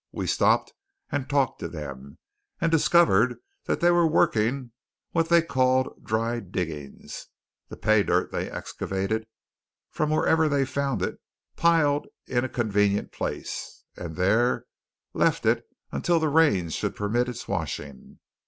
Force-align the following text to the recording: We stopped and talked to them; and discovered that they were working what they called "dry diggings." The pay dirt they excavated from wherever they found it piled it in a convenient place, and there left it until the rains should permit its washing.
We 0.11 0.25
stopped 0.25 0.73
and 1.11 1.29
talked 1.29 1.59
to 1.59 1.67
them; 1.67 2.17
and 2.59 2.71
discovered 2.71 3.35
that 3.65 3.81
they 3.81 3.91
were 3.91 4.07
working 4.07 4.71
what 5.11 5.29
they 5.29 5.43
called 5.43 6.03
"dry 6.03 6.39
diggings." 6.39 7.27
The 7.69 7.77
pay 7.77 8.01
dirt 8.01 8.31
they 8.31 8.49
excavated 8.49 9.27
from 9.91 10.09
wherever 10.09 10.49
they 10.49 10.65
found 10.65 11.03
it 11.03 11.19
piled 11.55 12.07
it 12.25 12.35
in 12.35 12.43
a 12.43 12.49
convenient 12.49 13.11
place, 13.11 13.83
and 13.95 14.15
there 14.15 14.65
left 15.13 15.45
it 15.45 15.67
until 15.91 16.19
the 16.19 16.29
rains 16.29 16.73
should 16.73 16.95
permit 16.95 17.29
its 17.29 17.47
washing. 17.47 18.17